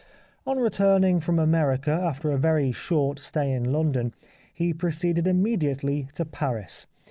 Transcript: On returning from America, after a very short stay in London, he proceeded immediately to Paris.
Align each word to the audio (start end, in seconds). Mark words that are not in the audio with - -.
On 0.47 0.57
returning 0.57 1.19
from 1.19 1.37
America, 1.37 1.91
after 1.91 2.31
a 2.31 2.37
very 2.39 2.71
short 2.71 3.19
stay 3.19 3.51
in 3.51 3.71
London, 3.71 4.15
he 4.51 4.73
proceeded 4.73 5.27
immediately 5.27 6.07
to 6.15 6.25
Paris. 6.25 6.87